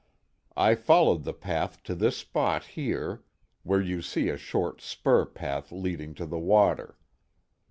[0.57, 3.23] I followed the path to this spot here,
[3.61, 6.97] where you see a short spur path leading to the water.